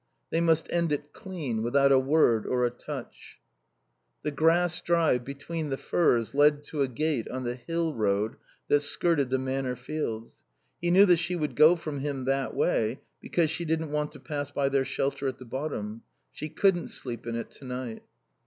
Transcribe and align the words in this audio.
They 0.31 0.41
must 0.41 0.65
end 0.71 0.91
it 0.91 1.13
clean, 1.13 1.61
without 1.61 1.91
a 1.91 1.99
word 1.99 2.47
or 2.47 2.65
a 2.65 2.71
touch. 2.71 3.37
The 4.23 4.31
grass 4.31 4.81
drive 4.81 5.23
between 5.23 5.69
the 5.69 5.77
firs 5.77 6.33
led 6.33 6.63
to 6.63 6.81
a 6.81 6.87
gate 6.87 7.29
on 7.29 7.43
the 7.43 7.53
hill 7.53 7.93
road 7.93 8.37
that 8.67 8.79
skirted 8.79 9.29
the 9.29 9.37
Manor 9.37 9.75
fields. 9.75 10.43
He 10.81 10.89
knew 10.89 11.05
that 11.05 11.17
she 11.17 11.35
would 11.35 11.55
go 11.55 11.75
from 11.75 11.99
him 11.99 12.25
that 12.25 12.55
way, 12.55 13.01
because 13.19 13.51
she 13.51 13.63
didn't 13.63 13.91
want 13.91 14.11
to 14.13 14.19
pass 14.19 14.49
by 14.49 14.69
their 14.69 14.85
shelter 14.85 15.27
at 15.27 15.37
the 15.37 15.45
bottom. 15.45 16.01
She 16.31 16.49
couldn't 16.49 16.87
sleep 16.87 17.27
in 17.27 17.35
it 17.35 17.51
tonight. 17.51 18.01